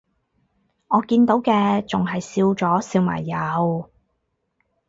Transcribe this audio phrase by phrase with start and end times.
[0.87, 3.91] 我見到嘅仲係笑咗笑埋右